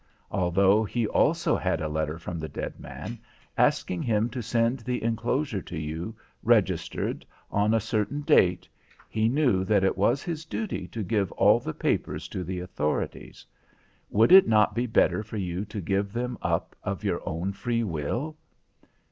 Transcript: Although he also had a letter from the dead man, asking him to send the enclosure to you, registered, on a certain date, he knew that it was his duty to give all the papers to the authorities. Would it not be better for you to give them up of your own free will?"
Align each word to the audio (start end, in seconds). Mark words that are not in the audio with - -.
Although 0.31 0.83
he 0.83 1.05
also 1.05 1.55
had 1.55 1.79
a 1.79 1.87
letter 1.87 2.17
from 2.17 2.39
the 2.39 2.49
dead 2.49 2.79
man, 2.79 3.19
asking 3.55 4.01
him 4.01 4.31
to 4.31 4.41
send 4.41 4.79
the 4.79 5.03
enclosure 5.03 5.61
to 5.61 5.77
you, 5.77 6.15
registered, 6.41 7.23
on 7.51 7.71
a 7.75 7.79
certain 7.79 8.21
date, 8.21 8.67
he 9.07 9.29
knew 9.29 9.63
that 9.63 9.83
it 9.83 9.95
was 9.99 10.23
his 10.23 10.43
duty 10.43 10.87
to 10.87 11.03
give 11.03 11.31
all 11.33 11.59
the 11.59 11.71
papers 11.75 12.27
to 12.29 12.43
the 12.43 12.61
authorities. 12.61 13.45
Would 14.09 14.31
it 14.31 14.47
not 14.47 14.73
be 14.73 14.87
better 14.87 15.21
for 15.21 15.37
you 15.37 15.65
to 15.65 15.79
give 15.79 16.11
them 16.13 16.35
up 16.41 16.75
of 16.83 17.03
your 17.03 17.21
own 17.23 17.53
free 17.53 17.83
will?" 17.83 18.35